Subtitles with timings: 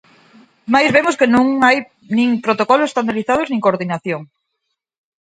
[0.73, 1.77] Mais vemos que non hai
[2.17, 4.21] nin protocolos estandarizados nin coordinación.